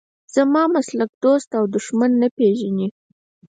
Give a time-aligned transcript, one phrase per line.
[0.35, 2.87] زما مسلک دوست او دښمن نه پېژني.